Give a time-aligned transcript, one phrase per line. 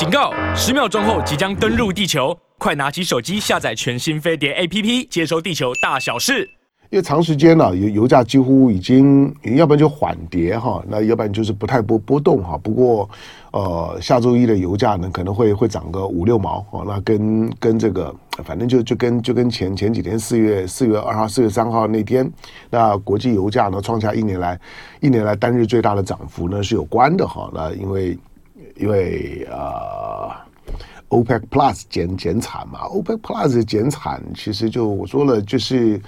[0.00, 0.32] 警告！
[0.56, 6.48] 十秒钟后即将登陆地球，快拿起手机下载全新飞碟 APP，接收地球大小事。
[6.88, 12.56] 因为长时间呢，油油价几乎已经，要不然就缓跌哈，那要不然就是不太波波动哈。
[12.56, 13.10] 不过，
[13.52, 16.82] 呃，下周一的油价呢可能会会涨个五六毛哦。
[16.86, 18.10] 那跟跟这个，
[18.42, 22.26] 反正就就跟就跟前前几天四月四月二号、四月三号那天，
[22.70, 24.58] 那国际油价呢创下一年来
[25.00, 27.50] 一年来单日最大的涨幅呢是有关的哈。
[27.52, 28.18] 那因为
[28.80, 30.30] 因为呃
[31.10, 36.00] ，OPEC Plus 减减产嘛，OPEC Plus 减产其实就我说了就是。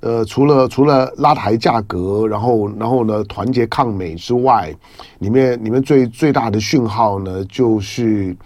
[0.00, 4.72] 呃，除了除了拉抬价格，然后然后呢，团结抗美之外，
[5.20, 8.36] 里面里面最最大的讯号呢，就是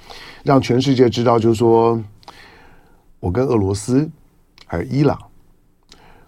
[0.44, 2.00] 让全世界知道，就是说，
[3.18, 4.08] 我跟俄罗斯
[4.64, 5.18] 还有伊朗，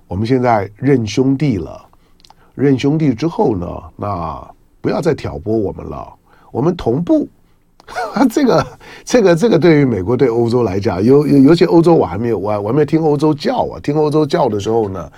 [0.08, 1.86] 我们现在认兄弟了，
[2.56, 6.12] 认兄弟之后呢，那不要再挑拨我们了，
[6.52, 7.28] 我们同步。
[8.30, 8.64] 这个
[9.04, 15.10] 这个这个对于美国对欧洲来讲，尤尤尤其欧洲我还没有我我还没有听欧洲叫啊，听欧洲叫的时候呢，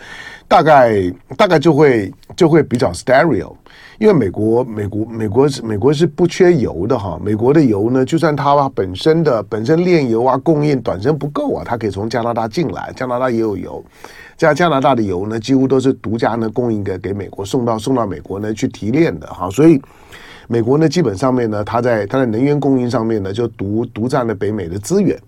[0.48, 3.52] 大概大概就会就会比较 stereo，
[3.98, 13.84] 因为美国美国美国是美国是不缺油的哈，美国的油呢，就算它本身的本身炼油啊供应短程不够啊，它可以从加拿大进来，加拿大也有油，
[14.38, 19.80] 加加拿大的油呢几乎都是独家呢供应给给美国送到送到美国呢去提炼的哈，所以。
[20.48, 25.18] 美国呢，基本上面呢，它在它的能源供应上面呢，就独独占了北美的资源，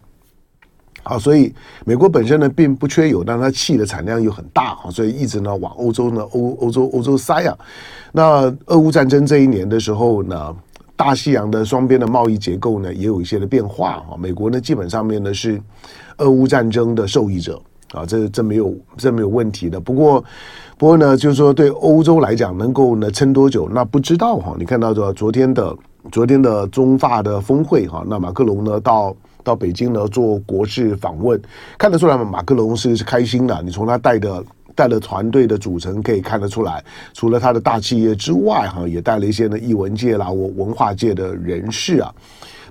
[1.03, 7.57] 好，所以美国本身呢并不缺油，但它气的产量又很大，哈，所以一直呢往欧洲呢欧欧洲欧洲塞啊。
[8.13, 10.57] 那俄乌战争这一年的时候呢，
[10.97, 15.61] 大西洋的双边的贸易结构呢也有一些的变化，哈，美国呢基本上面呢是
[16.19, 17.61] 俄乌战争的受益者。
[17.93, 19.79] 啊，这这没有这没有问题的。
[19.79, 20.23] 不过，
[20.79, 24.55] 不过呢，就是说对欧洲来讲，能够呢撑多久，那不知道哈。
[24.59, 25.75] 你看到这昨天的
[26.13, 31.41] 昨天的中法的峰会哈，那马克龙呢到到北京呢做国事访问，
[31.79, 33.59] 看得出来嘛，马克龙是是开心的。
[33.63, 42.13] 你从他带的带的团队的组成可以看得出来，除了他的大企业之外哈，也带了一些呢艺文界啦、我文化界的人士啊。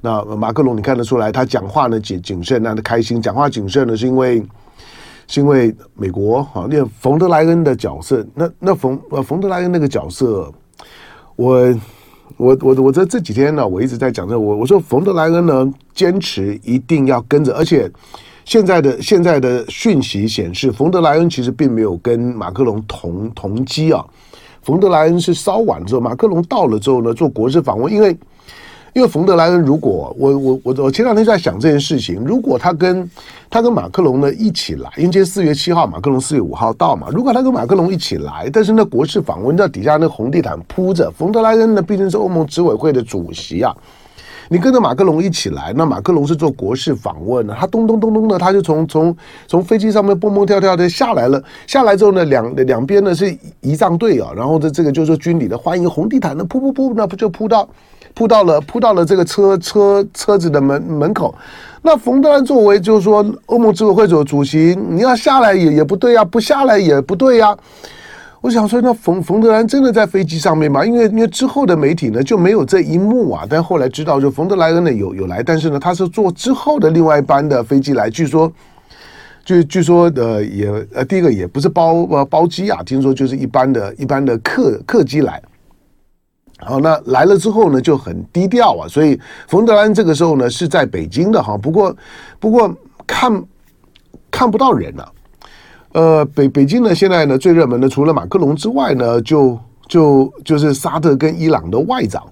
[0.01, 4.43] 那马克龙你看得出来，他讲话呢谨谨慎，那他开心，讲话谨慎呢是因为。
[5.27, 10.51] 是因为美国哈，那冯德莱恩的角色，那那冯呃冯德莱恩那个角色，
[11.35, 11.75] 我
[12.37, 17.89] 我我我在这几天呢，我一直在讲这，我我说冯德莱恩呢，坚持一定要跟着，而且
[18.45, 24.05] 现在的现在的讯息显示，冯德莱恩其实并没有跟马克龙同同机啊，
[24.61, 28.17] 冯德莱恩是稍晚之后，马克龙到了之后呢，做国事访问，因为。
[28.93, 33.05] 因为冯德莱恩，如果我我我我前两天在想这件事情，如果他跟
[33.49, 43.73] 他跟马克龙呢一起来，因为今天四月七号，马克龙四月五号到嘛，如果他跟马克龙一起来，但是那国事访问那底下那红地毯铺着，冯德莱恩呢毕竟是欧盟执委会的主席啊，
[44.49, 49.15] 你跟着马克龙一起来，那马克龙是做国事访问呢，他咚咚咚咚的，他就从从
[49.47, 57.67] 从飞机上面蹦蹦跳跳的下来了，下来之后呢，两两边呢是仪仗队啊，然后这这个就是军礼的欢迎，红地毯呢铺铺铺，那不就铺到。
[58.15, 61.35] 扑到了，扑到了这个车车车子的门门口。
[61.83, 67.55] 那冯德兰作为就是说欧盟执委会主主席，你要下来也也不对呀，不下来也不对呀。
[68.41, 70.85] 我想说，那冯冯德兰真的在飞机上面吗？
[70.85, 73.43] 因为因为之后的媒体呢就没有这一幕啊。
[73.49, 78.09] 但后来知道，就冯德莱恩呢有有来，但是呢他是坐之后的另外一班的飞机来。
[78.09, 78.51] 据说，
[79.43, 85.41] 据据说呃也呃第一个也不是包呃包机啊，听说就是一般的一般的客客机来。
[86.59, 88.87] 好，那来了之后呢，就很低调啊。
[88.87, 91.95] 所以冯德兰这个时候呢是在北京的哈，不过
[92.39, 92.73] 不过
[93.05, 93.43] 看
[94.31, 95.11] 看不到人了。
[95.91, 102.25] 呃，北北京呢现在呢最热门的除了马克龙之外呢，就就就是沙特跟伊朗的外长。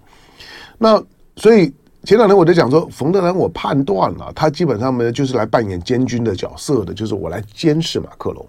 [0.77, 1.01] 那
[1.35, 1.73] 所以
[2.03, 8.45] 前两天我就讲说，冯德兰我判断了，他基本上呢就是来扮演监军的角色的，就是我来监视马克龙，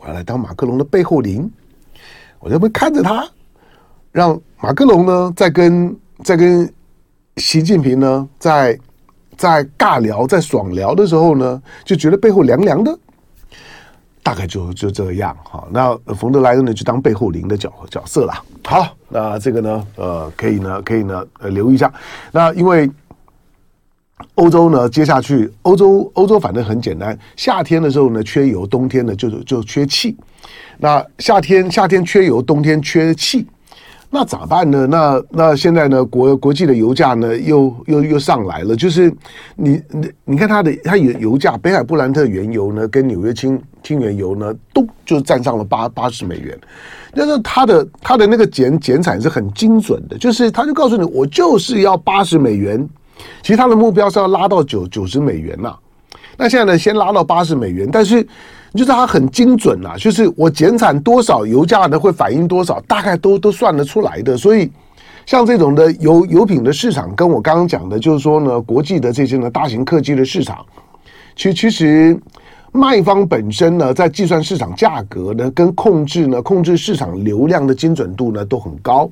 [0.00, 1.50] 我要来当马克龙的背后灵，
[2.40, 3.26] 我就会看着他。
[4.14, 6.72] 让马克龙呢，在跟在跟
[7.38, 8.78] 习近平呢，在
[9.36, 12.96] 在尬聊、在爽聊的时候呢，就觉得背后凉凉的，
[14.22, 15.66] 大概就就这样哈。
[15.72, 18.32] 那冯德莱恩呢，就当背后灵的角角色了。
[18.64, 21.92] 好，那这个呢，呃，可以呢，可以呢，呃，留意一下。
[22.30, 22.88] 那因为
[24.36, 30.16] 欧洲呢，接下去欧洲欧洲反正很简单，夏天的时候呢缺油，冬天呢就就缺气。
[30.78, 33.44] 那夏天夏天缺油，冬天缺气。
[34.14, 34.86] 那咋办呢？
[34.86, 36.04] 那那现在呢？
[36.04, 38.76] 国国际的油价呢，又又又上来了。
[38.76, 39.12] 就是
[39.56, 46.56] 你你你看它的它油油价，北海布兰特原油呢，跟纽约轻轻原油呢，都就站上了八八十美元。
[47.12, 52.88] 但是它的它的那个减减产是很精准的，就是他就告诉你，我就是要八十美元，
[53.42, 55.74] 其实他的目标是要拉到九九十美元呐、
[56.36, 58.22] 那现在呢，先拉到八十美元，但是
[58.72, 64.36] 就是它很精准呐、啊，就是我减产多少，油价呢会反映多少，大概都都算得出来的。
[64.36, 64.70] 所以
[65.26, 70.64] 像这种的油油品的市场，跟我刚刚讲的，就是说呢，国际的这些呢大型客机的市场，
[71.36, 72.18] 其其实
[72.72, 79.08] 卖方本身呢，在计算市场价格呢，跟控制呢控制市场流量的精准度呢都很高。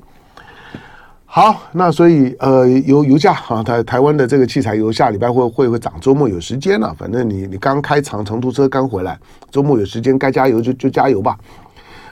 [1.35, 9.17] 好，那所以呃，油油价哈，台台湾的这个汽柴油下礼拜会会会涨，周末有时间了，反正你你刚开长长途车刚回来，
[9.49, 11.35] 周末有时间该加油就就加油吧。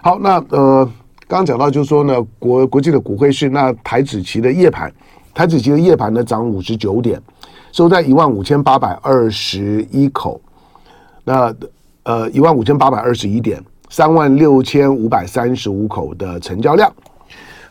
[0.02, 0.90] 好，那呃，
[1.28, 4.92] 刚讲到就是说呢，国国际的股汇市，那台指期的夜盘，
[5.36, 7.22] 台指期的夜盘呢涨五十九点，
[7.72, 10.42] 收在一万五千八百二十一口，
[11.24, 11.54] 那
[12.02, 16.92] 呃一万五千八百二十一点，三万六千五百三十五口的成交量。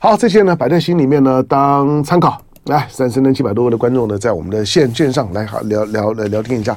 [0.03, 2.43] 好，这些呢摆在心里面呢，当参考。
[2.65, 6.75] 来，三十人七百多位的观众呢，在我们的线线上来好聊聊来聊天一下。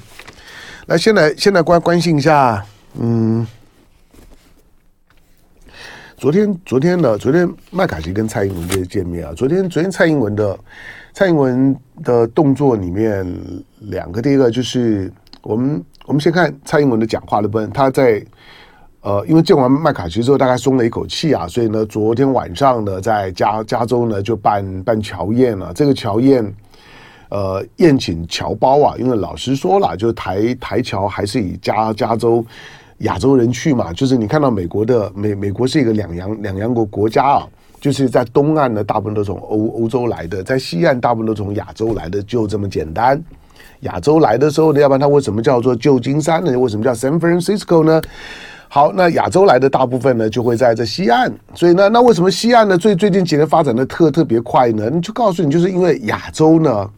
[0.88, 2.62] 来，先来先来关关心一下，
[3.00, 3.48] 嗯，
[6.18, 10.60] 昨天昨天呢，昨天麦卡锡跟蔡英文这些见面啊，昨天昨天蔡英文的
[11.14, 11.74] 蔡英文
[12.04, 13.26] 的动作里面
[13.80, 15.10] 两个，第一个就是
[15.44, 18.22] 我们我们先看蔡英文的讲话的部分，他在。
[19.04, 25.74] 呃，因为见完麦卡锡之后，大概松了一口气啊，所以呢，昨天晚上呢，在加加州呢就办办乔宴了。
[25.74, 26.42] 这个乔宴，
[27.28, 32.46] 呃，宴请侨胞啊，因为老实说了，就是台台侨还是以加加州
[33.00, 33.92] 亚洲人去嘛。
[33.92, 37.48] 就是你看到美国的美美国是一个两洋两洋国国家啊，
[37.82, 43.22] 就是在东岸呢，大部分都从欧欧洲来的，在西岸大部分都从亚洲来的，就这么简单。
[43.82, 46.58] 亚洲来的时候呢，要不然它为什么叫做旧金山呢？
[46.58, 48.02] 为什么叫 San Francisco 呢？
[48.74, 54.90] 好，那亚洲来的大部分呢，就会在这西岸，所以呢，那为什么西岸呢最最近几年发展的特特别快呢？
[54.90, 56.90] 你就告诉你，就是因为亚洲呢，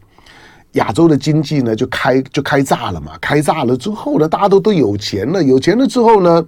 [0.72, 6.42] 亚洲的经济呢就开就开炸了嘛，开炸了之后呢，大家都都有钱了，有钱了之后呢，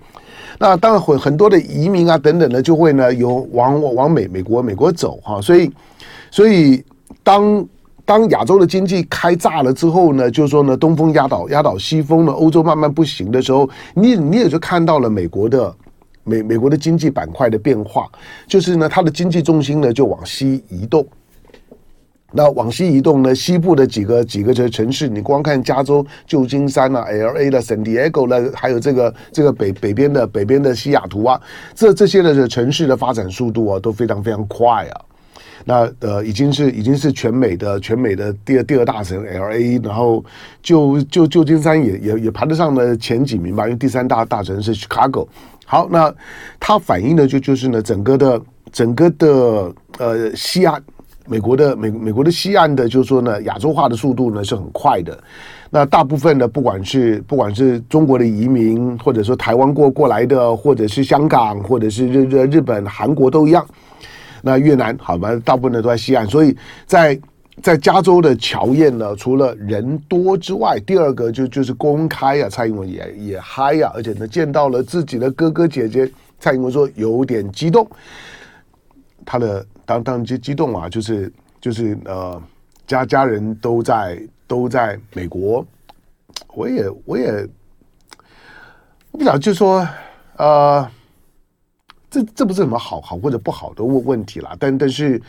[0.58, 5.70] 那当然很很多的移民啊等等的就会呢有往往美美国美国走哈，所以
[6.30, 6.82] 所以
[7.22, 7.62] 当。
[8.08, 15.76] 当亚洲的经济开炸了之后呢，就是说呢，东风压倒压倒西风呢，欧洲慢慢不行的时候，你你也就看到了美国的
[16.24, 18.08] 美美国的经济板块的变化，
[18.46, 21.06] 就是呢，它的经济重心呢就往西移动。
[22.32, 31.38] 那往西移动呢，西部的几个几个这城市，你光看加州旧金山啊、LA 的 San Diego 呢，还有这个这个北北边的北边的西雅图啊，
[31.74, 35.04] 这这些的城市的发展速度啊，都非常非常快啊。
[35.68, 40.24] 那呃，已经是已经是全美的全美的第二第二大城 LA，然后
[40.62, 45.28] 旧旧旧金山也也也排得上的前几名吧，因为第三大大城是 Chicago。
[45.66, 46.10] 好，那
[46.58, 48.40] 它反映的就就是呢，整个的
[48.72, 50.82] 整个的呃西岸
[51.26, 55.22] 美国的美美国的西岸的，就是说呢，亚洲化的速度呢是很快的。
[55.68, 63.62] 那大部分的不管是不管是中国的移民，或者说台湾过过来的，或者是香港，或者是日日日本、韩国都一样。
[64.42, 66.56] 那越南好吧，大部分的都在西岸，所以
[66.86, 67.20] 在
[67.62, 77.88] 在加州的乔宴呢，除了人多之外，第二个就就是公开啊，蔡英文也也嗨呀，而且呢见到了自己的哥哥姐姐，蔡英文说有点激动，
[79.26, 82.40] 他的当当激激动啊，就是就是呃
[82.86, 85.66] 家家人都在都在美国，
[86.54, 87.46] 我也我也
[89.10, 89.86] 不晓得就说
[90.36, 90.88] 呃。
[92.10, 95.20] 这这不是什么好好或者不好的问问题啦，但但是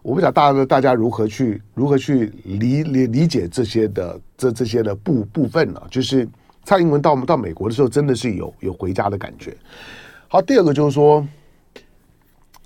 [0.00, 5.82] 我不晓得大家大家如何去如何去理理理解这些的这这些的部部分呢？
[5.90, 6.26] 就是
[6.64, 9.54] 蔡英文到我们到美国的时候，真的是有有回家的感觉。
[10.28, 11.26] 好，第二个就是说，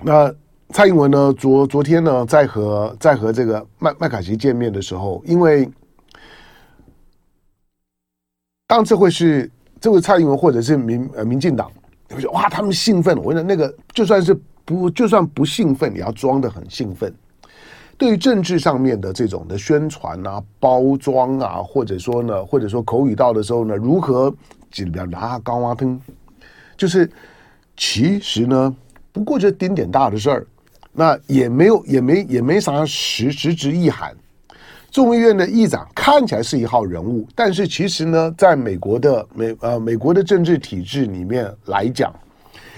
[0.02, 0.32] 那
[0.70, 5.68] 蔡英文呢，昨昨天呢，在和在和这个麦麦卡锡见面的时候，因为
[8.68, 11.68] 当这会是这位蔡英文或者是民呃民进党。
[12.14, 13.16] 我说哇，他们兴奋！
[13.16, 17.12] 我跟你讲，那个就算是不就算不兴奋，也要装的很兴奋。
[17.98, 24.32] 对于政治上面的这种的宣传啊、包装啊，或者说呢，或者说口语道的时候呢，如何
[24.70, 26.00] 几两拿高啊喷，
[26.76, 27.10] 就是
[27.76, 28.76] 其实呢，
[29.12, 30.46] 不过就丁点大的事儿，
[30.92, 34.14] 那也没有也没也没啥实实质意涵。
[34.90, 42.14] 众议院的议长看起来是一号人物，但是其实呢，在美国的美呃美国的政治体制里面来讲，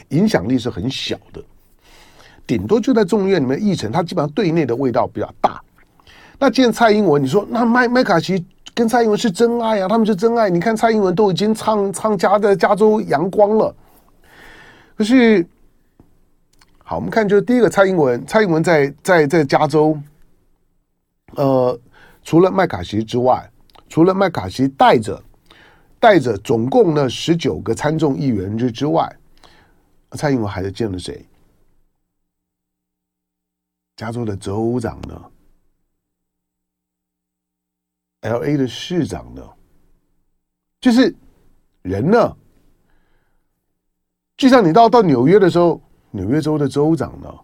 [0.08, 1.40] 影响力是很小的，
[2.44, 5.60] 顶多就在众议院里面议程，他基本上对内的味道比较大。
[6.40, 10.50] 那见蔡英文，你说那麦麦卡锡跟蔡英文是真爱啊，他们是真爱。
[10.50, 13.72] 你看蔡英文都已经唱唱加在加州阳光了，
[14.96, 15.46] 可是
[16.82, 19.96] 好，我们看就是第一个蔡英文，蔡英文在在在加州，
[21.36, 21.78] 呃。
[22.28, 23.50] 除了麦卡锡之外，
[23.88, 25.25] 除了麦卡锡带着
[25.99, 29.11] 带着总共呢十九个参众议员之之外，
[30.11, 31.26] 蔡英文还是见了谁？
[33.97, 35.30] 加州的州长呢
[38.20, 39.42] ？LA 的市长呢？
[40.82, 41.16] 就是
[41.80, 42.37] 人呢？
[44.37, 45.80] 就像你到到纽约的时候，
[46.11, 47.35] 纽约州的州长呢？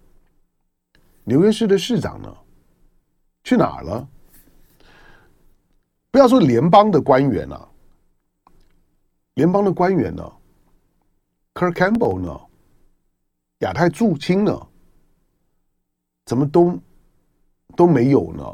[1.25, 2.37] 纽约市的市长呢？
[3.45, 4.07] 去哪儿了？
[6.14, 7.68] 不要说联邦的官员了，
[9.35, 10.23] 联邦的官员呢
[11.54, 12.40] ？Kirk Campbell 呢？
[13.59, 14.56] 亚太驻青呢？
[16.25, 16.78] 怎么都
[17.75, 18.44] 都没有呢？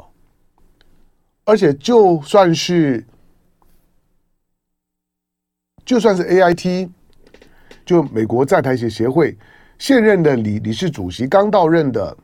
[1.43, 3.05] 而且就算是
[5.85, 6.89] 就算是 AIT，
[7.85, 9.37] 就美国在台协协会
[9.77, 12.17] 现任的理理事主席刚到任的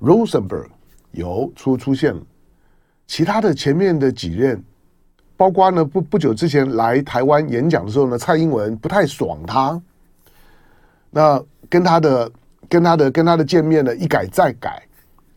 [0.00, 0.70] Rosenberg
[1.10, 2.26] 有出出现了，
[3.06, 4.62] 其他的前面的几任，
[5.36, 9.80] 包括呢不不久之前来台湾演讲的时候呢，蔡英文不太爽他，
[11.10, 12.30] 那跟他的。
[12.68, 14.82] 跟他的跟他的见面呢，一改再改，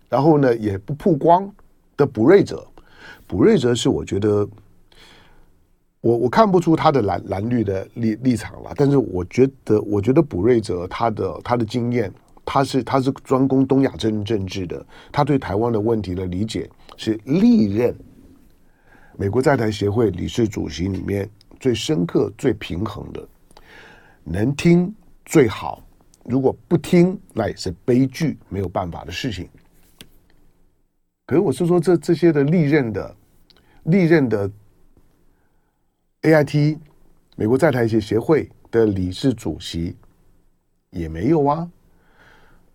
[0.10, 1.48] 然后呢也不曝光
[1.96, 2.66] 的卜瑞哲，
[3.28, 4.50] 卜瑞哲是我觉得
[6.02, 12.12] 我我看不出他的蓝蓝绿的立立场了，但是我觉得我觉得卜瑞哲他的他的经验，
[12.44, 16.68] 他是他是专攻东亚政政治的，他对台湾的问题的理解
[17.00, 17.96] 是历任
[19.18, 23.26] 美国在台协会理事主席里面最深刻、最平衡的，
[24.26, 25.82] 能听最好。
[26.26, 29.48] 如果不听，那也是悲剧，没有办法的事情。
[31.26, 33.16] 可是我是说，这这些的历任的
[33.84, 34.52] 历任的
[36.24, 36.78] AIT
[37.38, 39.96] 美国在台协协会的理事主席
[40.90, 41.72] 也没有啊，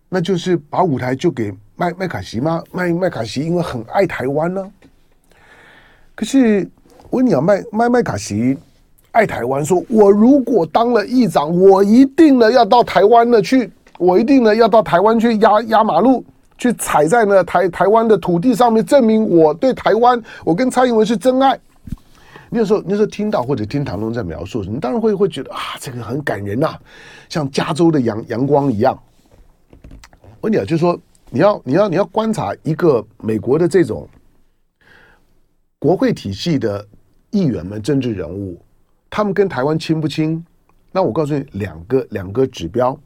[0.09, 2.63] 那就是把舞台就给麦麦卡锡吗？
[2.71, 4.71] 麦麦卡锡因为很爱台湾呢、
[6.15, 6.69] 可是
[7.09, 8.57] 我跟你讲，麦麦麦卡锡。
[9.11, 16.21] 爱台湾，说我如果当了议长，我一定呢要到台湾呢去，我一定呢要到台湾去压压马路，
[16.57, 21.57] 去踩在呢台台湾的土地上面，证明我对台湾，我跟蔡英文是真爱。
[22.49, 26.77] 那时候那时候听到或者听唐龙在描述，你当然会会觉得啊，这个很感人呐、
[27.29, 28.99] 像加州的阳阳光一样。
[30.41, 30.99] 我跟你讲，就是说
[31.35, 34.07] 你要你要你要观察一个美国的这种
[35.77, 36.87] 国会体系的
[37.29, 38.57] 议员们、政治人物。
[39.09, 40.41] 他们跟台湾亲不亲？
[40.93, 42.97] 那我告诉你两个两个指标。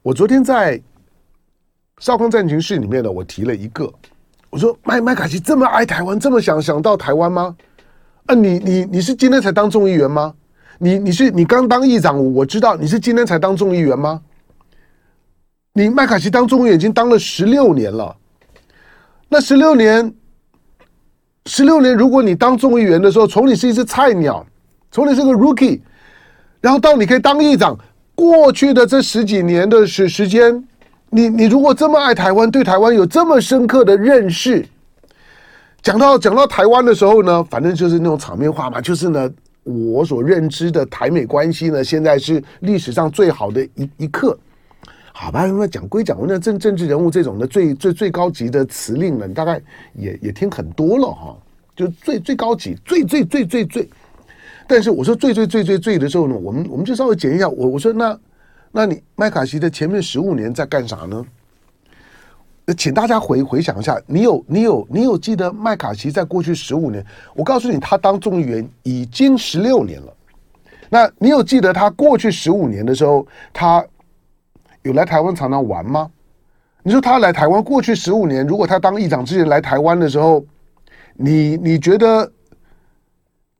[0.00, 0.80] 我昨天在
[1.98, 3.92] 少康战情室里面呢，我提了一个，
[4.48, 7.56] 我说麦麦卡锡这么爱台湾，这么想想到台湾吗？
[8.26, 10.32] 啊你，你你你是今天才当众议员吗？
[10.78, 14.22] 你你是你刚当议长，我知道你是今天才当众议员吗？
[15.74, 18.14] 你麦卡锡当众议员已经当了十六年了，
[19.28, 20.12] 那十六年，
[21.46, 24.46] 十六年，如果你当众议员的时候，从你是一只菜鸟。
[24.94, 25.80] 从你是个 rookie，
[26.60, 27.74] 然后到你可以当议长，
[28.14, 30.62] 过去的这十几年的时时间，
[31.08, 34.62] 你你如果这么爱台湾，对台湾有这么深刻的认识，
[35.80, 44.38] 讲到讲到台湾的时候呢，反正就是那种场面话嘛，就是呢，我所认知的台美关系呢，现在是历史上最好的一一刻，
[45.12, 45.46] 好吧？
[45.46, 49.60] 那讲归讲，那政政治人物这种的最最最高级的辞令呢，你大概
[49.94, 51.36] 也也听很多了哈，
[51.76, 53.88] 就最最高级，最最最最最。
[54.66, 57.48] 但是我说最最最最最的时候呢，我们我们就稍微检一下。
[57.48, 58.18] 我我说那
[58.70, 61.24] 那你麦卡锡的前面十五年在干啥呢？
[62.78, 67.04] 请大家回回想一下，你有你有你有记得麦卡锡在过去十五年？
[67.34, 70.14] 我告诉你，他当众议员已经十六年了。
[70.88, 73.84] 那你有记得他过去十五年的时候，他
[74.82, 76.10] 有来台湾常常玩吗？
[76.82, 80.44] 你说他来台湾过去十五年，如果他当议长之前来台湾的时候，
[81.14, 82.30] 你你觉得？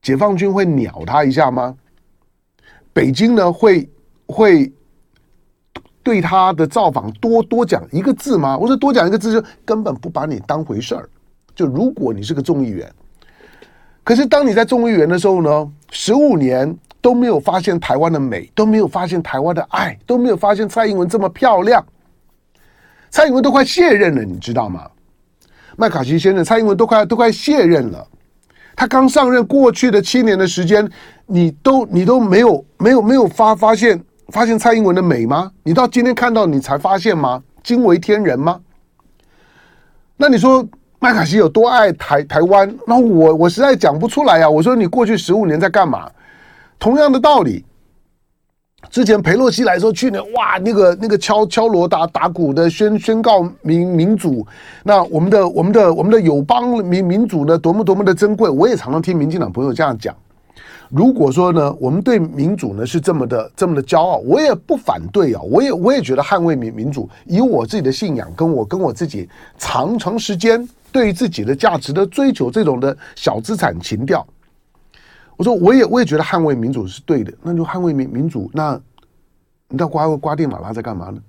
[0.01, 1.73] 解放军会鸟他一下吗？
[2.91, 3.89] 北京呢会
[4.27, 4.69] 会
[6.03, 8.57] 对他的造访多多讲一个字吗？
[8.57, 11.09] 我说多讲一个字就根本不把你当回事儿。
[11.55, 12.93] 就如果你是个众议员，
[14.03, 21.83] 可是当你在众议员的时候呢，十五年都没有发现台湾的美，都没有发现台湾的爱，都没有发现蔡英文这么漂亮。
[23.09, 24.89] 蔡英文都快卸任了，你知道吗？
[25.77, 28.07] 麦卡锡先生，蔡英文都快都快卸任了。
[28.75, 30.89] 他刚上任，过去的七年的时间，
[31.27, 35.51] 你都你都没有没有没有发发现发现蔡英文的美吗？
[35.63, 37.41] 你到今天看到你才发现吗？
[37.63, 38.59] 惊为天人吗？
[40.17, 40.67] 那你说
[41.03, 42.73] 麦卡锡有多爱台台湾？
[42.87, 44.49] 那我我实在讲不出来呀、啊。
[44.49, 46.09] 我说你过去十五年在干嘛？
[46.79, 47.65] 同样的道理，
[48.89, 54.47] 之前裴洛西来说，去年哇，那个那个敲敲锣打打鼓的宣宣告民民主，
[54.81, 58.49] 那我们的我们的我们的友邦民民主呢，多么多么的珍贵。
[58.49, 60.15] 我也常常听民进党朋友这样讲。
[60.95, 74.23] 如果说呢，我们对民主呢是这么的这么的骄傲，我也不反对啊，我也我也觉得捍卫民民主，以我自己的信仰，跟我跟我自己长长时间对于自己的价值的追求，这种的小资产情调。
[75.35, 78.51] 我说，我也我也觉得捍卫民主是对的，那就捍卫民民主。
[78.53, 78.79] 那
[79.69, 81.19] 你知道瓜瓜地马拉在干嘛呢？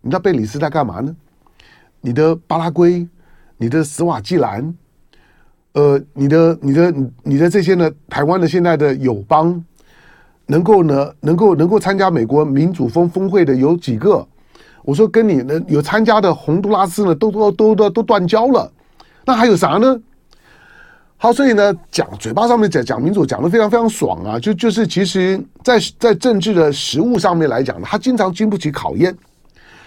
[0.00, 1.14] 你知道贝里斯在干嘛呢？
[2.00, 3.06] 你的巴拉圭，
[3.58, 4.74] 你的斯瓦季兰，
[5.72, 7.90] 呃，你的你的你的这些呢？
[8.08, 9.62] 台湾的现在的友邦，
[10.46, 14.26] 能够呢，能够能够参加美国民主峰峰会的有几个？
[14.82, 18.72] 我说跟你呢有参加的洪都拉斯呢，都都都都都断交了。
[19.24, 20.00] 那还有啥呢？
[21.18, 29.14] 好，所以呢，讲嘴巴上面讲讲民主讲得非常非常爽啊，就就是其实在在政治的实务上面来讲呢，他经常经不起考验。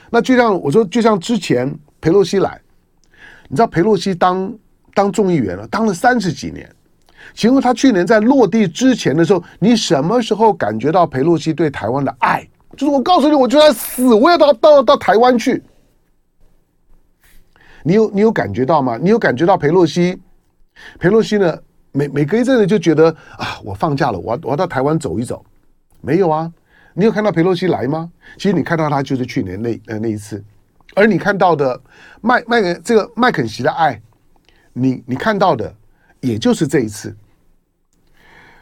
[0.10, 2.62] 那就像我说，就像之前裴洛西来，
[3.48, 4.54] 你知道裴洛西当
[4.94, 6.70] 当众议员了，当了三十几年。
[7.34, 12.48] 请问他去年在落地之前的时候，你什么时候感觉到裴洛西对台湾的爱？
[12.76, 15.64] 就是我告诉你，我就算死，我要到到到台湾去。
[17.84, 18.98] 你有你有感觉到吗？
[19.02, 20.20] 你有感觉到裴洛西？
[21.00, 21.58] 裴洛西呢，
[21.92, 25.46] 每每隔一阵子就觉得啊，我放假了，我要我要到台湾走一走。
[26.02, 26.52] 没有啊，
[26.94, 28.10] 你有看到裴洛西来吗？
[28.38, 30.44] 其实你看到他就是去年那呃那一次，
[30.96, 31.80] 而你看到的
[32.22, 34.02] 麦麦这个麦肯锡的爱，
[34.74, 35.74] 你你看到的
[36.20, 37.16] 也就是这一次。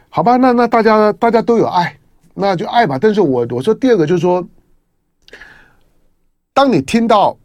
[0.08, 1.96] 好吧，那那大家大家都有爱，
[2.34, 2.98] 那就爱吧。
[3.00, 4.46] 但是我我说第二个就是说，
[6.52, 7.36] 当你听到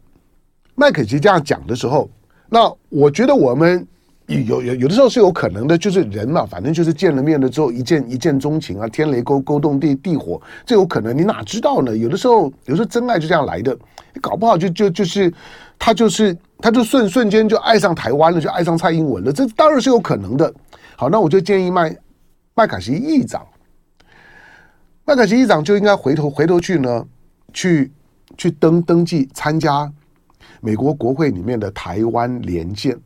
[0.74, 2.10] 麦肯锡这样讲的时候，
[2.48, 3.86] 那我觉得我们。
[4.28, 11.96] 有有有的时候是有可能的，就是人嘛，反正就是见了面了之后一见一见钟情啊，天雷勾勾动地地火，这有可能，你哪知道呢？
[11.96, 13.78] 有的时候，有时候真爱就这样来的，
[14.20, 15.32] 搞不好就就就是
[15.78, 20.52] 他就是他就瞬瞬间就爱上台湾了，就爱上蔡英文了，这当然是有可能的。
[20.96, 21.94] 好，那我就建议麦
[22.54, 23.46] 麦卡锡议长，
[25.04, 27.06] 麦卡锡议长就应该回头回头去呢，
[27.52, 27.92] 去
[28.38, 29.92] 去登登记参加
[30.60, 32.98] 美国国会里面的台湾连线。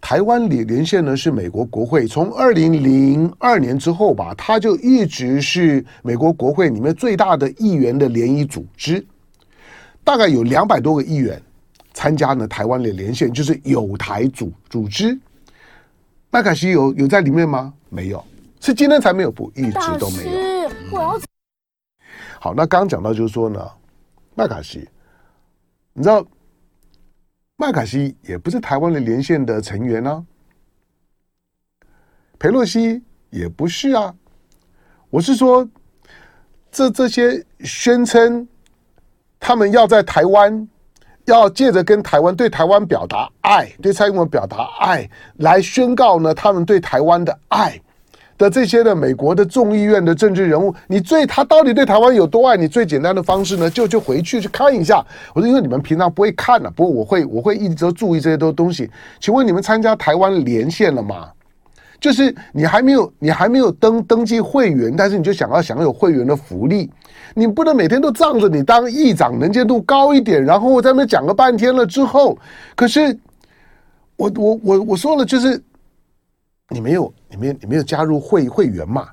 [0.00, 9.04] 台湾连连线呢是美国国会从二零零二年之后吧，他就一直是美国国会里面最大的议员的联谊组织，
[10.04, 11.42] 大概有两百多个议员
[11.98, 12.46] 参加呢。
[12.46, 15.18] 台湾的连线就是友台组组织。
[16.30, 17.74] 麦卡锡有有在里面吗？
[17.88, 18.24] 没有，
[18.60, 20.70] 是今天才没有，不一直都没有。
[20.92, 21.20] 我要
[22.38, 23.68] 好，那刚刚讲到就是说呢，
[24.36, 24.88] 麦卡锡，
[25.92, 26.24] 你知道。
[27.60, 30.24] 麦卡锡也不是台湾的连线的成员啊，
[32.38, 34.14] 裴洛西也不是啊。
[35.10, 35.68] 我是说，
[36.70, 38.46] 这这些宣称
[39.40, 40.68] 他们要在台湾，
[41.28, 47.80] 要借着跟台湾对台湾表达爱，对蔡英文表达爱，来宣告呢他们对台湾的爱。
[48.36, 52.56] 的这些的美国的众议院的政治人物，你最他到底对台湾有多爱？
[52.56, 55.04] 你最简单的方式呢，就就回去去看一下。
[55.34, 58.88] 我说，因为你们平常不会看呢、啊，不过我会我会一直都注意这些都东西。
[59.18, 61.28] 请问你们参加台湾连线了吗？
[62.00, 66.88] 就是你还没有你还没有登登记会员，但是你就想要享有会员的福利，
[67.38, 72.36] 你不能每天都仗着你当议长能见度高一点，然后我在那讲个半天了之后，
[72.74, 73.16] 可是
[74.16, 75.62] 我我我我说了就是。
[76.70, 79.08] 你没有，你没，你没有加入会会员嘛？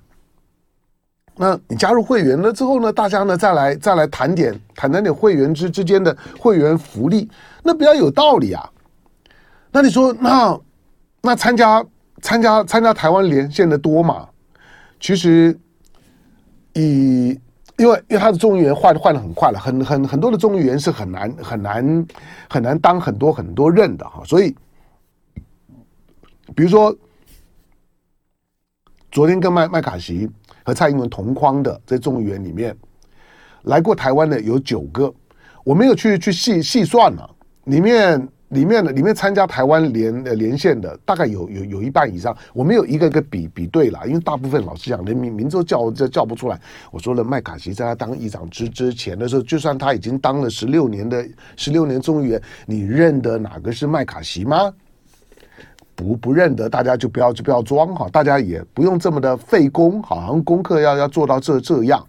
[1.38, 2.92] 那你加入会员了之后呢？
[2.92, 7.30] 大家呢再来再来谈点谈谈点会员之之间的会员福利，
[7.64, 8.70] 那比较有道理啊。
[9.72, 10.60] 那你说，那
[11.22, 11.82] 那参加
[12.22, 14.28] 参加参加台湾连线的多嘛？
[15.00, 15.58] 其实
[16.74, 17.40] 以
[17.78, 22.08] 因为因为他的众议员换换的很快了，很很很多的众议员是很难很难
[22.50, 24.56] 很难当很多很多任的哈，所以
[26.56, 26.96] 比如说。
[29.12, 30.30] 昨天跟麦麦卡锡
[30.66, 32.76] 和蔡英文同框的在众议员里面，
[33.62, 35.14] 来过台湾的有九个，
[35.64, 46.60] 我没有去去细细算了，里面里面的里面参加台湾连连线的大概有有有一半以上，我没有一个一个比比对了，因为大部分老实讲连名名字都叫叫叫不出来。
[46.92, 54.72] 我说了，麦卡锡在他当议长之之前的时候，就算他已经当了十六年的十六年众议员，你认得哪个是麦卡锡吗？
[55.96, 62.06] 不不认得，大家就不要就不要装哈，大家也不用这么的费工，好像功课要要做到这这样。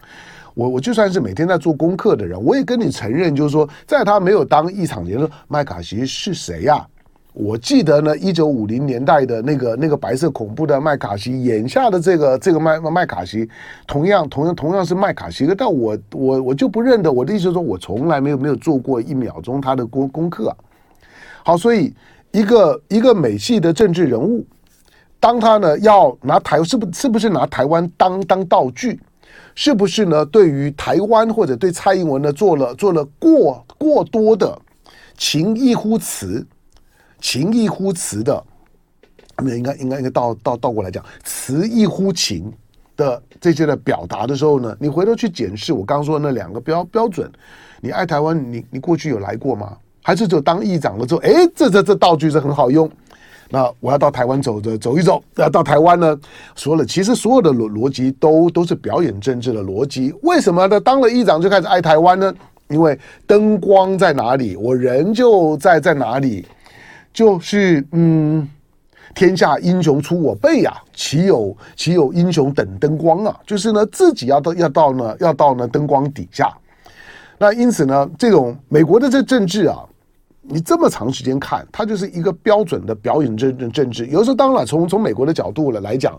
[0.56, 6.82] 我我就算是每天在做功课的人，我也跟你承认，就是说，在他没有当议长前的，麦卡锡是谁呀？
[7.34, 13.46] 我记得呢，一九五零年代的那个那个白色恐怖的麦卡锡眼下的这个这个麦麦卡锡，
[13.86, 17.12] 同样同样同样是麦卡锡，但我我我就不认得。
[17.12, 20.56] 我的意思是说，我从来没有没有做过一秒钟他的功功课。
[21.44, 21.94] 好，所以
[22.32, 24.42] 一个一个美系的政治人物，
[25.20, 28.98] 当他呢要拿台是不是不是拿台湾当当道具？
[29.56, 30.24] 是不是呢？
[30.26, 34.56] 对于台湾或者对蔡英文呢，做了做了过过多的
[35.16, 36.46] 情义乎词，
[37.22, 38.44] 情义乎词的，
[39.42, 42.52] 那应该应该应该倒倒倒过来讲，词义乎情
[42.96, 47.32] 的这些的表达的时候呢，你回头去检视我刚刚说的那两个标标准，
[47.80, 49.78] 你爱台湾，你你过去有来过吗？
[50.02, 52.88] 还是就当议长了之后，哎，这这这道具是很好用。
[53.48, 56.18] 那我要到台湾走着走一走，要到台湾呢？
[56.56, 60.12] 说了，其实所有的逻逻辑都都是表演政治的逻辑。
[60.22, 60.80] 为什么呢？
[60.80, 62.34] 当了议长就开始爱台湾呢？
[62.68, 66.44] 因为灯光在哪里，我人就在在哪里。
[67.12, 68.46] 就是嗯，
[69.14, 73.40] 天下英雄出我辈呀，岂有岂有英雄等灯光啊？
[73.46, 76.52] 就是呢，自己要到要到呢要到呢灯光底下。
[77.38, 79.78] 那因此呢，这种美国的这政治啊。
[80.48, 84.06] 你这么长时间看，它就是一个标准的表演政政治。
[84.06, 86.16] 有时候，当然从从美国的角度了来讲，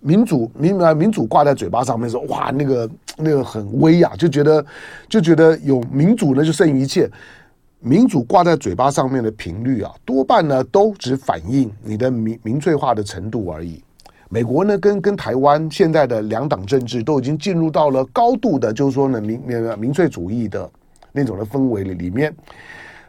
[0.00, 4.64] 民主民啊民主挂在嘴巴上面说，哇，那个那个很威呀，就觉得
[5.08, 7.08] 就觉得有民主呢就胜于一切。
[7.80, 13.80] 民主挂在嘴巴上面的频率啊，多半呢都只反映你的民民粹化的程度而已。
[14.28, 20.68] 美国呢跟跟台湾现在的两党政治都已经进入到了高度的，就是说呢民那个民粹主义的
[21.12, 22.34] 那种的氛围里里面，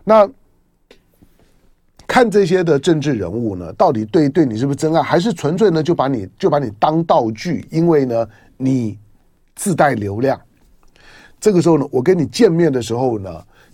[0.04, 0.30] 那。
[2.10, 7.64] 看这些的政治人物呢，到底对对你是不是真爱，还是纯粹呢就把你就把你当道具？
[7.70, 8.98] 因为呢，你
[9.56, 10.42] 自带流量。
[11.40, 13.30] 这个时候呢，我跟你见面的时候呢，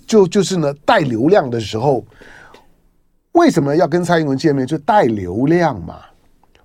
[0.05, 2.05] 就就是呢带流量的时候，
[3.31, 4.67] 为什么要跟蔡英文见面？
[4.67, 6.01] 就带流量嘛。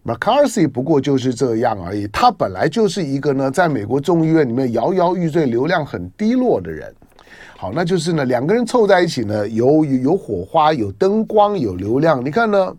[0.05, 6.93] McCarthy 不过就是这样而已，他本来就是一个呢，在美国众议院里面摇摇欲坠、流量很低落的人。
[7.61, 12.25] 好，那就是呢，两个人凑在一起呢，有有火花，有灯光，有流量。
[12.25, 12.75] 你看呢，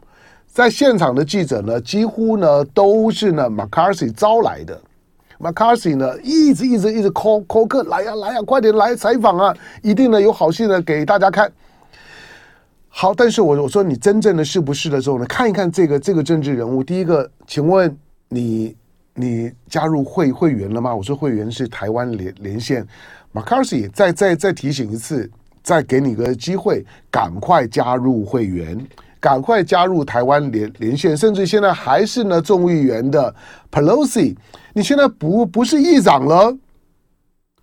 [0.48, 4.82] 在现场的记者呢，几乎呢都是呢 McCarthy 招来的。
[5.40, 11.54] McCarthy 呢，一直一直一直 call call 客来呀来呀，快点来采访啊，一定呢有好戏呢给大家看。
[12.90, 16.84] 好，但是我我说你真正的是不是的时候呢，看一看这个这个政治人物。
[16.84, 17.96] 第一个，请问
[18.30, 18.76] 你
[19.14, 20.96] 你加入会会员了吗？
[20.96, 22.88] 我说会员是台湾连连线。
[23.34, 25.30] McCarthy 再再再提醒一次，
[25.64, 28.78] 再给你个机会，赶快加入会员，
[29.20, 33.34] 赶快加入台湾连连线，甚至现在还是呢众议员的
[33.72, 34.36] Pelosi，
[34.74, 36.58] 你现在不不是议长了，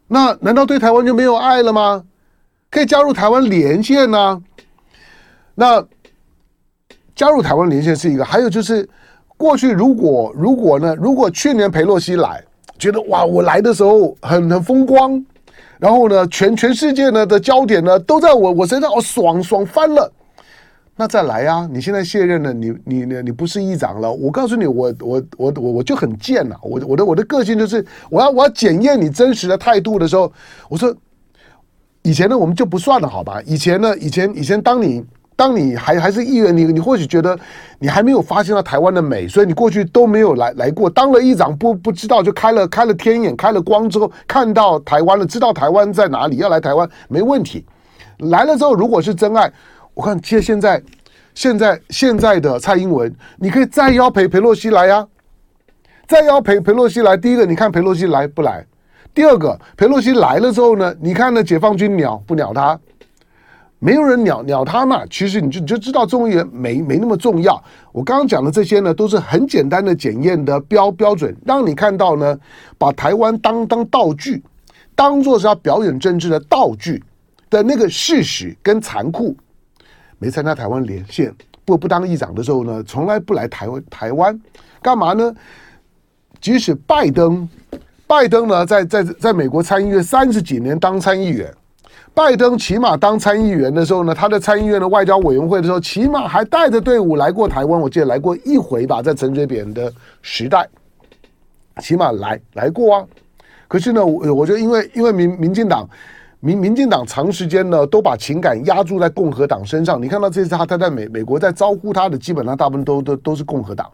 [0.07, 2.05] 那难道对台湾就没有爱了吗？
[2.71, 4.43] 可以加入台湾连线呢、
[5.55, 5.87] 那
[7.15, 8.89] 加入台湾连线是一个，还有就是
[9.39, 12.45] 过去如果如果呢，如果去年裴洛西来，
[12.77, 15.25] 觉得哇，我来的时候很很风光。
[15.79, 20.13] 然后呢，全全世界呢的焦点呢都在我我身上，我爽爽翻了。
[20.97, 21.69] 那再来啊！
[21.73, 24.13] 你现在卸任了，你你你你不是议长了。
[24.13, 26.57] 我告诉你，我我我我我就很贱呐！
[26.61, 30.33] 我我的我的个性就是，我要我要检验你真实的态度的时候，
[30.69, 30.93] 我说
[32.03, 33.41] 以前呢我们就不算了，好吧？
[33.47, 35.05] 以前呢，以前以前当你。
[35.39, 37.39] 当你还还是议员，你你或许觉得
[37.79, 40.91] 你还没有发现到台湾的美，所以你过去都没有来来过。
[40.91, 47.65] 当了议长不不知道，就开了开了天眼，开了光之后，看到台湾了，知道台湾在哪里，要来台湾没问题。
[48.19, 49.49] 来了之后，如果是真爱，
[49.95, 50.83] 我看其实现在
[51.35, 55.07] 现在现在的蔡英文，你可以再邀裴裴洛西来呀、
[56.09, 57.17] 再邀裴裴洛西来。
[57.17, 58.67] 第一个，你看裴洛西来不来？
[59.15, 62.77] 第二个，裴洛西来了之后呢，你看呢，解放军鸟不鸟他？
[63.81, 67.63] 没有人鸟鸟他嘛，其实你就你就知道众议员没没那么重要。
[67.93, 72.37] 我刚刚讲的这些呢，都是很简单的检验的标标准，让你看到呢，
[72.77, 74.43] 把台湾当当道具，
[74.97, 77.01] 当做是要表演政治的道具
[77.49, 79.37] 的那个事实跟残酷。
[80.19, 81.33] 没参加台湾连线，
[81.65, 84.41] 不不当议长的时候呢，从来不来台湾台湾，
[84.83, 85.33] 干嘛呢？
[86.41, 87.49] 即使拜登，
[88.09, 91.55] 拜登呢，在在在美国参议院三十几年当参议员。
[92.19, 97.81] 拜登起码当参议员的时候呢，他在参议院的外交委员会的时候，起码还带着队伍来过台湾。
[97.81, 100.69] 我记得来过一回吧，在陈水扁的时代，
[101.81, 103.07] 起码来来过啊。
[103.69, 105.89] 可是呢，我我觉得因为因为民民进党
[106.41, 110.03] 民民进党长时间呢都把情感压注在共和党身上。
[110.03, 113.89] 你看到这次他他在美美国在招呼他的，基本上大部分都都都是共和党。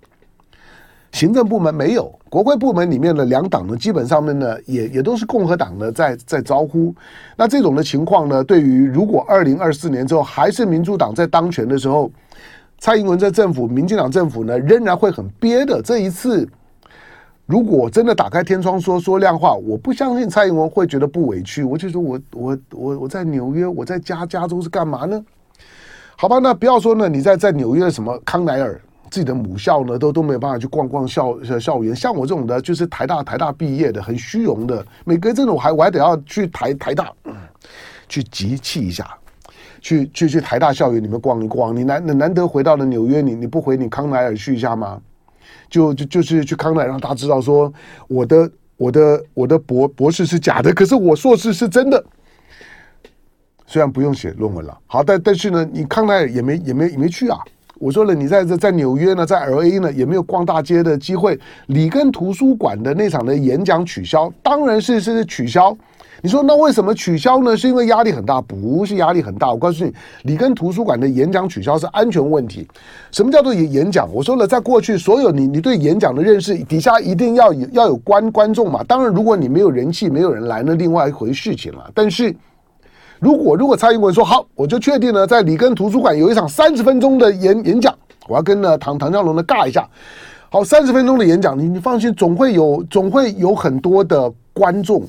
[1.15, 6.93] 行政部门没有，国会部门里面的两党呢，基本上面呢也也都是共和党呢在在招呼。
[7.37, 12.11] 那这种的情况呢，对于如果二零二四年之后还是民主党在当权的时候，
[12.79, 15.81] 蔡英文在政府，民进党政府呢，仍然会很憋的。
[15.81, 16.49] 这一次，
[17.47, 21.63] 如果真的打开天窗说说亮话，我不相信蔡英文会觉得不委屈。
[21.63, 25.25] 我就说我我我我在纽约，我在加加州是干嘛呢？
[26.17, 28.81] 好吧，那不要说呢，你在在纽约什么康乃尔
[29.15, 31.95] 自己的母校呢，都都没有办法去逛逛校校园。
[31.95, 37.33] 像我这种的，就是台大台大毕业的，很虚荣的，每隔这种我还我还得要去台台大，嗯，
[38.09, 39.09] 去集气一下。
[39.81, 45.01] 去去去台大校园里面逛一逛，你难难得回到了纽约，你你不回你康乃尔去一下吗？
[45.71, 47.73] 就就就是去康乃尔让大家知道说
[48.09, 52.05] 我的我的我的博博士是假的，可是我硕士是真的。
[53.67, 57.39] 虽然不用写论文了，好，但但是呢，你康奈尔也没也没也没去啊。
[57.79, 61.39] 我说了，你在这在纽约呢，在 LA 呢，也没有逛大街的机会。
[61.67, 65.77] 里根图书馆的那场的演讲取消，当然是是取消。
[66.23, 67.55] 你说那为什么取消呢？
[67.55, 68.41] 是因为压力很大？
[68.41, 69.51] 不是压力很大。
[69.51, 72.67] 我告诉你，里根图书馆的演讲取消是安全问题。
[73.11, 74.09] 什么叫做演演讲？
[74.11, 78.83] 我说了，在过去所有你你对演讲的认识底下一定要有要有观观众嘛。
[78.85, 81.91] 当然，如果你没有人气，没有人来，那另外一回事情了。
[81.93, 82.35] 但是
[83.21, 87.97] 如果如果蔡英文说好，我就确定了，在里根图书馆有一场三十分钟的演演讲，
[88.29, 89.89] 我要跟呢唐唐湘龙呢尬一下。
[90.51, 95.03] 好，三十分钟的演讲，你你放心，总会有总会有很多的观众。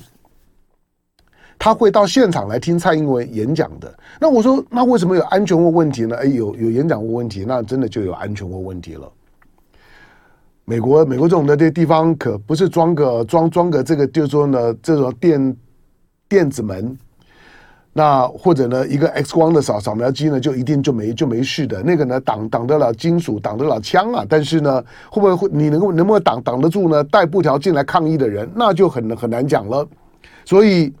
[1.58, 3.92] 他会到现场来听蔡英文演讲的。
[4.20, 6.16] 那我说，那为什么有安全问问题呢？
[6.16, 9.10] 哎，有有演讲问问题，那真的就有安全问问题了。
[10.64, 15.56] 美国，美国这种的这地方可不是装个装装个这个，就是说呢，这种电
[16.28, 16.98] 电子门，
[17.96, 21.82] 那或者呢，一个 X 光的扫扫描机呢，就一定就没就没事的。
[21.82, 24.22] 那个呢，挡挡得了金属，挡得了枪啊。
[24.28, 27.02] 但是呢，会不会会你能够能不能挡挡得住呢？
[27.04, 29.88] 带布条进来抗议的人，那就很很难讲了。
[30.44, 30.92] 所以。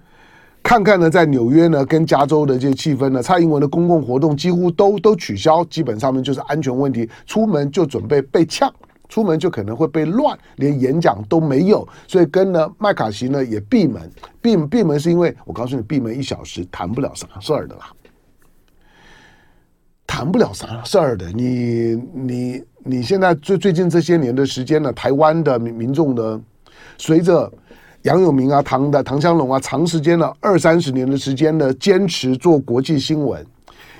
[0.62, 8.68] 看看呢，在纽约呢，跟加州的这些气氛呢，蔡英文的公共活动几乎都都取消，基本上面就是安全问题，出门就准备被呛，
[9.08, 17.92] 出门就可能会被乱，连演讲都没有，所以跟呢麦卡锡呢也闭门，闭闭门是因为我告诉你，闭门一小时谈不了啥事儿的啦，
[20.06, 26.40] 谈不了啥事儿的，你你你现在最最近这些年的时间呢，台湾的民民众呢，
[26.98, 27.52] 随着。
[28.02, 33.44] 杨永明啊，唐的唐湘龙啊，长时间了二三十年的时间呢，坚持做国际新闻。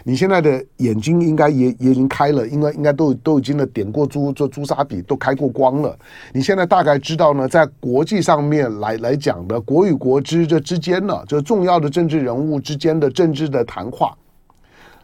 [0.09, 5.99] 你现在的眼睛应该也也已经开了，应该应该都都已经呢点过珠做朱砂笔都开过光了。
[6.33, 14.17] 你现在大概知道呢，在国际上面来来讲的国与国之这之间呢，这重要的政治人物之间的政治的谈话，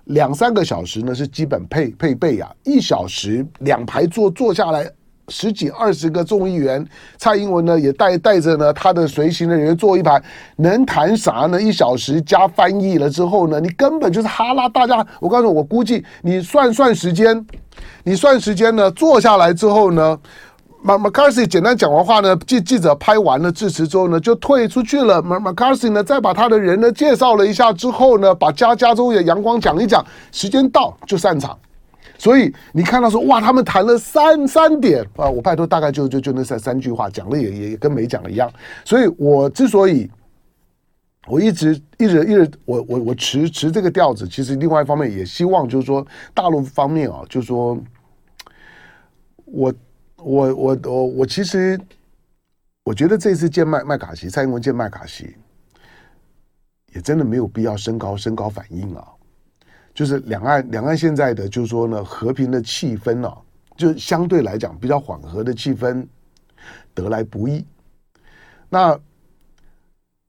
[0.04, 4.88] 两三个小时呢是基本配配备啊，一小时两排坐坐下来。
[5.28, 6.84] 十几二十个众议员，
[7.16, 10.22] 蔡英文呢也带带着呢他的随行的人员坐一排，
[10.56, 11.60] 能谈啥呢？
[11.60, 15.06] 一小时加翻译了之后呢，你根本就是哈拉大家。
[15.20, 17.46] 我告诉你，我估计你算算时间，
[18.04, 20.18] 你算时间呢，坐下来之后呢，
[20.82, 25.22] 马马卡西简单讲完话呢，记记者拍完了致辞之后呢，就退出去了。
[25.22, 31.56] 马马卡西呢再把他的人呢介绍了一下之后呢，把加加州的阳光讲一讲，时间到就散场。
[32.22, 38.48] 所以你看到说哇，他们谈了三三点啊，我拜托大概就就就那三三句话，讲的也也跟没讲一样。
[38.84, 40.08] 所以我之所以
[41.26, 47.76] 我一直一直一直我我我持持这个调子，其实另外一方面也希望就是说大陆方面啊，就是说
[49.44, 49.74] 我
[50.18, 51.76] 我我我我其实
[52.84, 55.34] 我觉得这次见麦麦卡锡，蔡英文见麦卡锡，
[56.94, 59.08] 也真的没有必要升高升高反应啊。
[59.94, 63.36] 就是两岸两岸现在的就是说呢，和平的气氛啊，
[63.76, 66.06] 就相对来讲比较缓和的气氛
[66.94, 67.64] 得来不易。
[68.68, 68.98] 那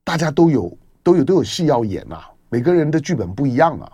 [0.04, 3.92] 大家都有都有都有戏要演啊，每个人的剧本不一样啊。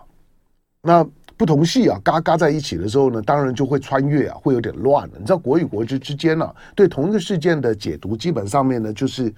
[0.82, 1.06] 那
[1.36, 5.14] 不同戏啊，嘎嘎在一起的时候呢，当然就会穿越啊，会有点乱了。
[5.18, 9.32] 你知道国与国之之间呢、啊，对同一个事件的解读，基本上面呢，就是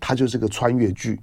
[0.00, 1.20] 它就是个穿越剧。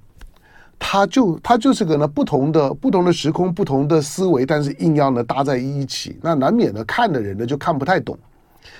[0.78, 8.18] 他就他就是个呢不同的不同的时空不同的思维，但是硬要呢搭在一起，那难免呢看的人呢就看不太懂。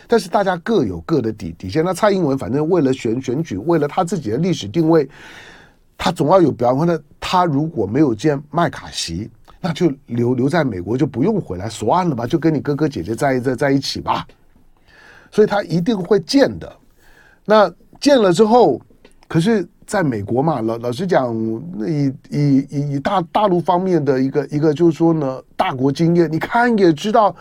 [0.07, 1.85] 但是大家各有各的底底线。
[1.85, 5.09] 那蔡英文反正为了选选举，为了他自己的历史定位，
[5.97, 6.87] 他总要有表现。
[6.87, 9.31] 那他如果没有见麦卡锡，
[9.61, 14.27] 那就留留在美国就不用回来，算了吧，就跟你哥哥姐姐在在在一起吧。
[15.31, 16.71] 所以他一定会见的。
[17.45, 18.81] 那见了之后，
[19.27, 19.67] 可是。
[19.87, 21.35] 在美国嘛，老老实讲，
[21.87, 27.35] 以以以以大大陆方面的一个一个，就是说呢，大国经验，你看也知道，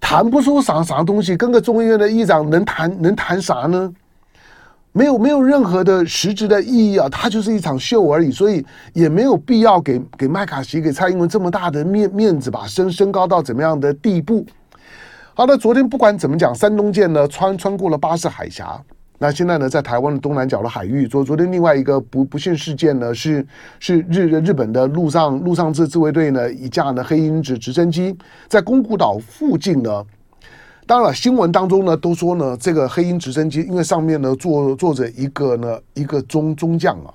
[0.00, 3.92] 谈不出啥啥东西，跟个众议院的议长能谈能谈啥呢？
[4.92, 14.44] 没有没有任何的实质的意义啊，它就是一场秀而已，所以也没有必要给给麦卡锡给蔡英文这么大的面面子吧，升升高到怎么样的地步？
[15.32, 18.82] 好的，昨天不管怎么讲，山东舰呢穿穿过了巴士海峡。
[19.22, 23.46] 那现在呢，在台湾的东南角的海域，昨昨天另外一个不不幸事件呢，是
[23.78, 28.16] 是日日本的陆上陆上自自卫队呢一架呢黑鹰直直升机
[28.48, 30.02] 在宫古岛附近呢。
[30.86, 37.12] 当然了，新闻当中呢都说呢，这个黑鹰直升机因为上面呢坐坐着一个呢一个中中将啊，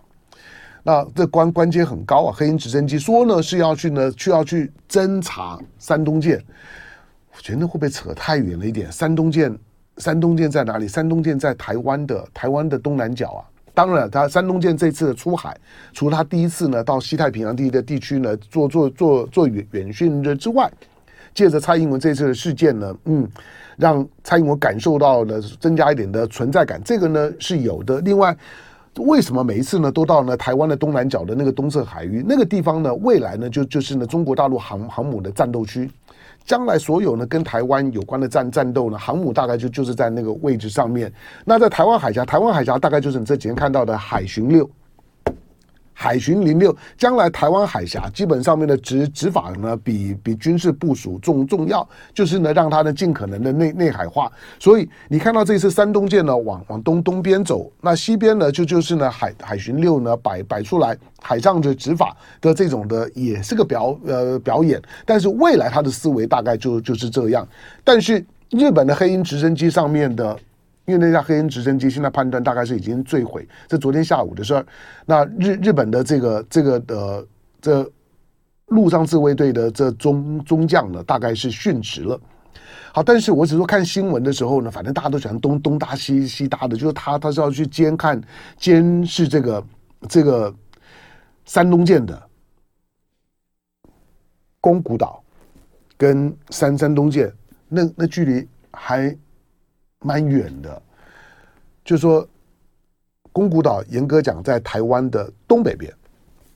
[0.83, 2.35] 那这关关节很高啊。
[2.37, 6.39] 黑鹰直升机说呢是要去呢去要去侦察山东舰，
[7.35, 8.91] 我觉得会不会扯太远了一点？
[8.91, 9.51] 山东舰。
[9.97, 10.87] 山东舰在哪里？
[10.87, 13.41] 山东舰在台湾的台湾的东南角啊。
[13.73, 15.57] 当然，他山东舰这次的出海，
[15.91, 20.71] 除了他第一次呢到西太平洋地的地区呢做做做做远远训的之外，
[21.33, 23.27] 借着蔡英文这次的事件呢，嗯，
[23.75, 27.99] 让蔡英文感受到了增加一点的存在感，这个呢是有的。
[27.99, 28.33] 另外，
[28.99, 32.95] 为什么每一次呢都到呢台湾的东南角的那个东侧海域那个地方呢？
[32.95, 35.91] 未来呢就就是呢中国大陆航航母的战斗区。
[36.45, 41.11] 将来所有呢跟台湾有关的战战斗呢，航母大概就就是在那个位置上面。
[41.43, 44.69] 那在台湾海峡，台湾海峡大概就是你这几天看到的海巡六。
[45.97, 54.29] 海巡零六，将来台湾海峡基本上面的执执法呢，比比军事部署重重要，就是呢让它呢尽可能的内内海化。
[54.59, 67.47] 所以你看到这次山东舰呢往往东东边走，那西边呢就就是呢海海巡六呢摆摆出来海上的执法的这种的也是个表呃表演，但是未来它的思维大概就就是这样。
[67.85, 70.37] 但是日本的黑鹰直升机上面的。
[70.85, 74.65] 因为那架黑鹰直升机现在判断大概是已经坠毁，这昨天下午的事儿。
[75.05, 77.27] 那日日本的这个这个的
[77.59, 77.91] 这
[78.67, 82.19] 陆上自卫队的这中中将呢，大概是殉职了。
[82.93, 88.21] 好，但是我只说看新闻的时候呢，反正大家都喜欢东东搭西西搭的，就是他他是要去监看
[88.57, 89.65] 监视这个
[90.07, 90.53] 这个
[91.45, 92.21] 山东舰的
[94.61, 95.23] 宫古岛
[95.97, 97.33] 跟山山东舰
[97.67, 99.17] 那那距离还。
[100.05, 100.79] 蛮远的，
[101.83, 102.27] 就说，
[103.31, 105.91] 宫古岛严格讲在台湾的东北边，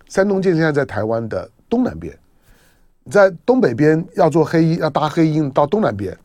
[0.08, 2.16] 山东舰现在在台湾的东南边，
[3.10, 6.16] 在东北边要做黑鹰，要搭黑鹰到东南边，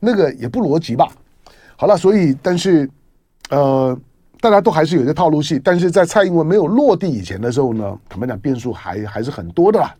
[0.00, 1.06] 那个也不逻辑吧？
[1.76, 2.90] 好了，所以但是，
[3.50, 3.96] 呃，
[4.40, 9.94] 大家都还是有些套路戏，但是在蔡英文没有落地以前的时候呢，坦白讲变数还还是很多的啦。